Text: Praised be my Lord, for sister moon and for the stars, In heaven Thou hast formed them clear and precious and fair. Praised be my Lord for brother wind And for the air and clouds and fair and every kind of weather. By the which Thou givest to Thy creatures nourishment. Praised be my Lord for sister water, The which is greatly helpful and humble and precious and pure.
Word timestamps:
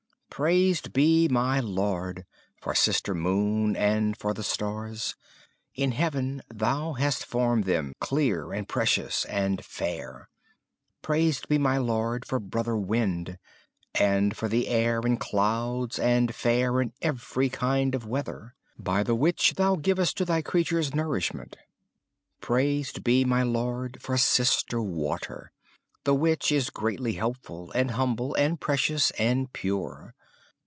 Praised 0.33 0.91
be 0.93 1.27
my 1.27 1.59
Lord, 1.59 2.25
for 2.59 2.73
sister 2.73 3.13
moon 3.13 3.75
and 3.75 4.17
for 4.17 4.33
the 4.33 4.41
stars, 4.45 5.13
In 5.75 5.91
heaven 5.91 6.41
Thou 6.49 6.93
hast 6.93 7.25
formed 7.25 7.65
them 7.65 7.93
clear 7.99 8.51
and 8.51 8.67
precious 8.67 9.23
and 9.25 9.63
fair. 9.63 10.29
Praised 11.03 11.47
be 11.49 11.59
my 11.59 11.77
Lord 11.77 12.25
for 12.25 12.39
brother 12.39 12.75
wind 12.75 13.37
And 13.93 14.35
for 14.35 14.47
the 14.47 14.67
air 14.69 15.01
and 15.01 15.19
clouds 15.19 15.99
and 15.99 16.33
fair 16.33 16.79
and 16.79 16.93
every 17.01 17.49
kind 17.49 17.93
of 17.93 18.07
weather. 18.07 18.55
By 18.79 19.03
the 19.03 19.13
which 19.13 19.55
Thou 19.55 19.75
givest 19.75 20.17
to 20.17 20.25
Thy 20.25 20.41
creatures 20.41 20.95
nourishment. 20.95 21.57
Praised 22.39 23.03
be 23.03 23.23
my 23.25 23.43
Lord 23.43 24.01
for 24.01 24.17
sister 24.17 24.81
water, 24.81 25.51
The 26.05 26.15
which 26.15 26.51
is 26.51 26.71
greatly 26.71 27.13
helpful 27.13 27.69
and 27.73 27.91
humble 27.91 28.33
and 28.35 28.59
precious 28.59 29.11
and 29.19 29.51
pure. 29.53 30.15